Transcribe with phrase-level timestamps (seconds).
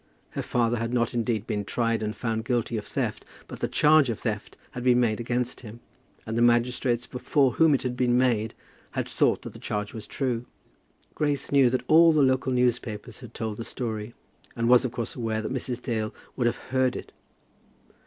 [0.31, 4.09] Her father had not indeed been tried and found guilty of theft, but the charge
[4.09, 5.79] of theft had been made against him,
[6.25, 8.55] and the magistrates before whom it had been made
[8.93, 10.47] had thought that the charge was true.
[11.13, 14.15] Grace knew that all the local newspapers had told the story,
[14.55, 15.79] and was of course aware that Mrs.
[15.79, 17.11] Dale would have heard it.